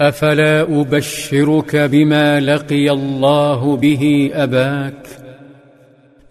أفلا 0.00 0.62
أبشرك 0.80 1.76
بما 1.76 2.40
لقي 2.40 2.90
الله 2.90 3.76
به 3.76 4.30
أباك؟ 4.32 5.06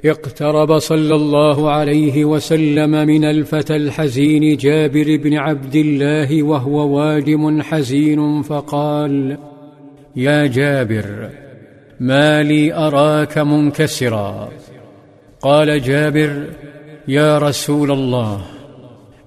اقترب 0.05 0.77
صلى 0.77 1.15
الله 1.15 1.71
عليه 1.71 2.25
وسلم 2.25 2.91
من 2.91 3.25
الفتى 3.25 3.75
الحزين 3.75 4.57
جابر 4.57 5.17
بن 5.17 5.33
عبد 5.33 5.75
الله 5.75 6.43
وهو 6.43 6.97
وادم 6.97 7.61
حزين 7.61 8.41
فقال 8.41 9.37
يا 10.15 10.47
جابر 10.47 11.29
ما 11.99 12.43
لي 12.43 12.73
أراك 12.73 13.37
منكسرا. 13.37 14.49
قال 15.41 15.81
جابر 15.81 16.43
يا 17.07 17.37
رسول 17.37 17.91
الله 17.91 18.41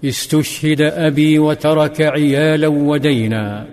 استشهد 0.05 0.81
أبي 0.81 1.39
وترك 1.39 2.01
عيالا 2.01 2.69
ودينا. 2.69 3.67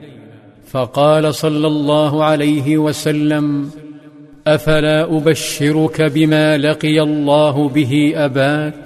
فقال 0.71 1.35
صلى 1.35 1.67
الله 1.67 2.23
عليه 2.23 2.77
وسلم 2.77 3.69
أفلا 4.47 5.03
أبشرك 5.03 6.01
بما 6.01 6.57
لقي 6.57 7.01
الله 7.01 7.69
به 7.69 8.13
أباك؟ 8.15 8.83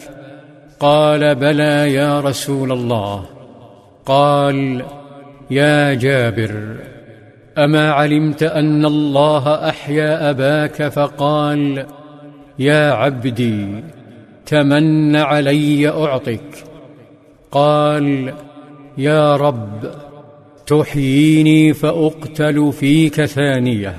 قال 0.80 1.36
بلى 1.36 1.94
يا 1.94 2.20
رسول 2.20 2.72
الله. 2.72 3.26
قال 4.06 4.84
يا 5.52 5.94
جابر 5.94 6.76
أما 7.58 7.92
علمت 7.92 8.44
أن 8.44 8.86
الله 8.86 9.70
أحيا 9.70 10.30
أباك؟ 10.30 10.88
فقال 10.88 11.86
يا 12.60 12.92
عبدي 12.92 13.84
تمن 14.46 15.16
علي 15.16 15.90
أعطك. 15.90 16.64
قال 17.52 18.34
يا 18.98 19.36
رب 19.36 20.13
تحييني 20.68 21.74
فأقتل 21.74 22.72
فيك 22.72 23.26
ثانية. 23.26 23.96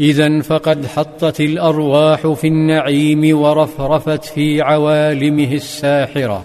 اذا 0.00 0.40
فقد 0.40 0.86
حطت 0.86 1.40
الأرواح 1.40 2.26
في 2.26 2.46
النعيم 2.46 3.40
ورفرفت 3.40 4.24
في 4.24 4.62
عوالمه 4.62 5.52
الساحرة. 5.52 6.44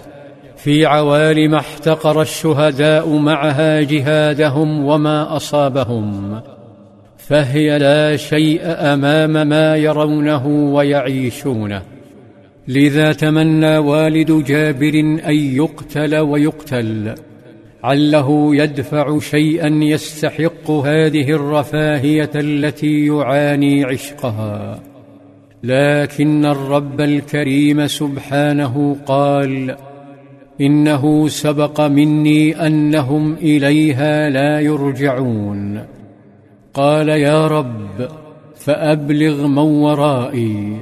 في 0.57 0.85
عوالم 0.85 1.55
احتقر 1.55 2.21
الشهداء 2.21 3.09
معها 3.17 3.81
جهادهم 3.81 4.85
وما 4.85 5.35
أصابهم. 5.35 6.41
فهي 7.17 7.79
لا 7.79 8.17
شيء 8.17 8.59
أمام 8.63 9.47
ما 9.47 9.75
يرونه 9.75 10.47
ويعيشونه. 10.47 11.81
لذا 12.67 13.13
تمنى 13.13 13.77
والد 13.77 14.43
جابر 14.43 14.99
أن 14.99 15.35
يقتل 15.35 16.15
ويقتل. 16.15 17.15
عله 17.83 18.55
يدفع 18.55 19.19
شيئا 19.19 19.67
يستحق 19.67 20.71
هذه 20.71 21.31
الرفاهية 21.31 22.29
التي 22.35 23.05
يعاني 23.05 23.83
عشقها. 23.83 24.79
لكن 25.63 26.45
الرب 26.45 27.01
الكريم 27.01 27.87
سبحانه 27.87 28.95
قال 29.05 29.75
إنه 30.61 31.27
سبق 31.27 31.81
مني 31.81 32.67
أنهم 32.67 33.33
إليها 33.33 34.29
لا 34.29 34.59
يرجعون. 34.59 35.83
قال 36.73 37.09
يا 37.09 37.47
رب 37.47 38.09
فأبلغ 38.55 39.47
من 39.47 39.57
ورائي. 39.57 40.81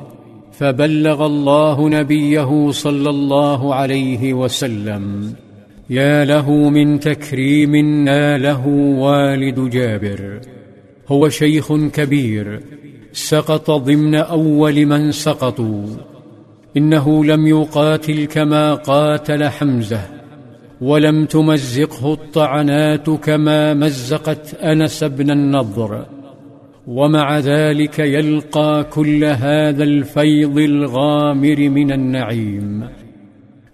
فبلغ 0.51 1.25
الله 1.25 1.89
نبيه 1.89 2.71
صلى 2.71 3.09
الله 3.09 3.75
عليه 3.75 4.33
وسلم. 4.33 5.33
يا 5.89 6.25
له 6.25 6.69
من 6.69 6.99
تكريم 6.99 7.75
ناله 8.05 8.67
والد 8.97 9.69
جابر. 9.69 10.39
هو 11.07 11.29
شيخ 11.29 11.73
كبير. 11.73 12.59
سقط 13.13 13.71
ضمن 13.71 14.15
أول 14.15 14.85
من 14.85 15.11
سقطوا. 15.11 15.85
إنه 16.77 17.25
لم 17.25 17.47
يقاتل 17.47 18.25
كما 18.25 18.73
قاتل 18.73 19.47
حمزة. 19.47 20.01
ولم 20.81 21.25
تمزقه 21.25 22.13
الطعنات 22.13 23.09
كما 23.09 23.73
مزقت 23.73 24.53
أنس 24.53 25.03
بن 25.03 25.31
النضر. 25.31 26.05
ومع 26.87 27.39
ذلك 27.39 27.99
يلقى 27.99 28.87
كل 28.93 29.23
هذا 29.23 29.83
الفيض 29.83 30.57
الغامر 30.57 31.69
من 31.69 31.91
النعيم. 31.91 32.98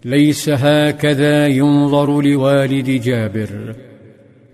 ليس 0.06 0.50
هكذا 0.50 1.48
ينظر 1.48 2.22
لوالد 2.22 2.90
جابر. 2.90 3.76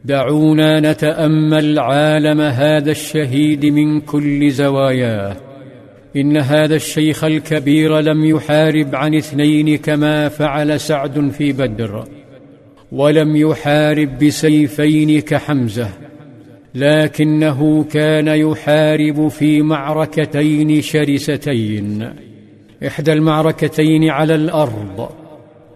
دعونا 0.05 0.79
نتأمل 0.79 1.79
عالم 1.79 2.41
هذا 2.41 2.91
الشهيد 2.91 3.65
من 3.65 4.01
كل 4.01 4.51
زواياه. 4.51 5.35
إن 6.15 6.37
هذا 6.37 6.75
الشيخ 6.75 7.23
الكبير 7.23 7.99
لم 7.99 8.25
يحارب 8.25 8.95
عن 8.95 9.15
اثنين 9.15 9.77
كما 9.77 10.29
فعل 10.29 10.79
سعد 10.79 11.29
في 11.29 11.51
بدر 11.51 12.03
ولم 12.91 13.35
يحارب 13.35 14.19
بسيفين 14.23 15.21
كحمزة 15.21 15.89
لكنه 16.75 17.83
كان 17.83 18.27
يحارب 18.27 19.27
في 19.27 19.61
معركتين 19.61 20.81
شرستين. 20.81 22.13
إحدى 22.87 23.13
المعركتين 23.13 24.09
على 24.09 24.35
الأرض. 24.35 25.20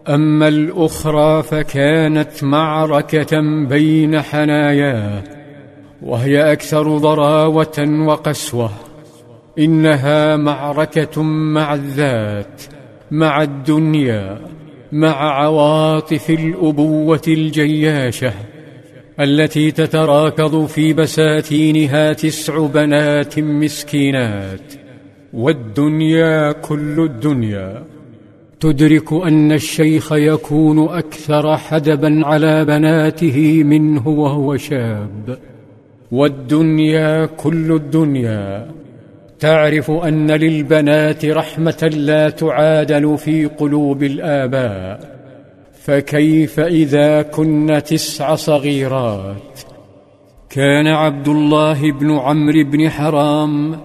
أما 0.10 0.48
الأخرى 0.48 1.44
فكانت 1.44 2.44
معركة 2.44 3.40
بين 3.66 4.22
حناياه 4.22 5.24
وهي 6.02 6.52
أكثر 6.52 6.98
ضراوة 6.98 8.06
وقسوة 8.08 8.70
إنها 9.60 10.36
معركة 10.36 11.24
مع 11.24 11.74
الذات 11.74 12.62
مع 13.12 13.44
الدنيا 13.44 14.40
مع 14.92 15.44
عواطف 15.44 16.30
الأبوة 16.30 17.22
الجياشة 17.28 18.34
التي 19.20 19.72
تتراكض 19.72 20.66
في 20.66 20.94
بساتينها 20.94 22.14
تسع 22.14 22.66
بنات 22.66 23.40
مسكينات 23.40 24.74
والدنيا 25.34 26.52
كل 26.52 27.00
الدنيا. 27.00 27.95
تدرك 28.60 29.14
أن 29.14 29.52
الشيخ 29.52 30.14
يكون 30.14 30.88
أكثر 30.88 31.58
حدبا 31.58 32.22
على 32.26 32.66
بناته 32.66 33.64
منه 33.64 34.08
وهو 34.08 34.58
شاب. 34.58 35.38
والدنيا 36.12 37.26
كل 37.26 37.72
الدنيا. 37.72 38.68
تعرف 39.40 39.92
أن 39.92 40.32
للبنات 40.32 41.26
رحمة 41.26 41.92
لا 41.96 42.30
تعادل 42.30 43.18
في 43.18 43.46
قلوب 43.46 44.04
الآباء. 44.04 45.16
فكيف 45.82 46.60
إذا 46.60 47.22
كن 47.22 47.82
تسع 47.86 48.36
صغيرات؟ 48.36 49.60
كان 50.50 50.88
عبد 50.88 51.28
الله 51.28 51.92
بن 51.92 52.12
عمرو 52.12 52.64
بن 52.64 52.90
حرام 52.90 53.78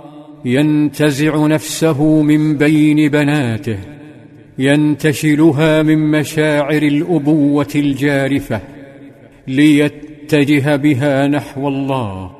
ينتزع 0.45 1.47
نفسه 1.47 2.23
من 2.23 2.57
بين 2.57 3.11
بناته. 3.11 4.00
ينتشلها 4.61 5.83
من 5.83 5.99
مشاعر 6.11 6.83
الأبوة 6.83 7.69
الجارفة 7.75 8.61
ليتجه 9.49 10.77
بها 10.77 11.27
نحو 11.27 11.69
الله 11.69 12.31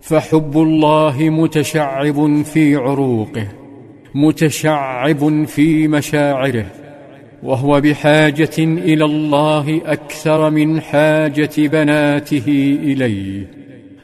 فحب 0.00 0.58
الله 0.58 1.16
متشعب 1.18 2.42
في 2.42 2.76
عروقه 2.76 3.48
متشعب 4.14 5.44
في 5.44 5.88
مشاعره 5.88 6.66
وهو 7.42 7.80
بحاجة 7.80 8.58
إلى 8.58 9.04
الله 9.04 9.80
أكثر 9.84 10.50
من 10.50 10.80
حاجة 10.80 11.50
بناته 11.58 12.78
إليه. 12.82 13.50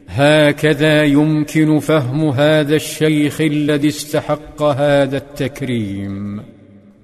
هكذا 0.08 1.04
يمكن 1.04 1.78
فهم 1.78 2.28
هذا 2.28 2.76
الشيخ 2.76 3.40
الذي 3.40 3.88
استحق 3.88 4.62
هذا 4.62 5.16
التكريم. 5.16 6.55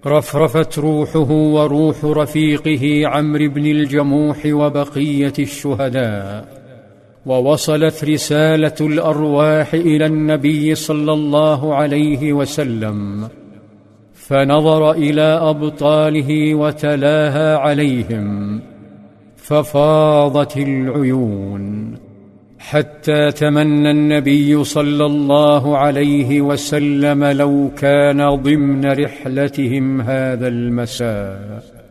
رفرفت 0.07 0.79
روحه 0.79 1.31
وروح 1.31 2.05
رفيقه 2.05 3.09
عمرو 3.09 3.49
بن 3.49 3.67
الجموح 3.67 4.47
وبقية 4.47 5.33
الشهداء 5.39 6.63
ووصلت 7.27 8.05
رسالة 8.05 8.75
الأرواح 8.81 9.75
إلى 9.75 10.07
النبي 10.07 10.75
صلى 10.75 11.13
الله 11.13 11.75
عليه 11.75 12.33
وسلم 12.33 13.29
فنظر 14.15 14.91
إلى 14.91 15.23
أبطاله 15.23 16.55
وتلاها 16.55 17.57
عليهم 17.57 18.61
ففاضت 19.37 20.57
العيون. 20.57 21.95
حتى 22.71 23.31
تمنى 23.31 23.91
النبي 23.91 24.65
صلى 24.65 25.07
الله 25.07 25.79
عليه 25.79 26.41
وسلم 26.41 27.25
لو 27.25 27.71
كان 27.79 28.29
ضمن 28.35 28.85
رحلتهم 28.85 30.01
هذا 30.01 30.49
المساء. 30.49 31.82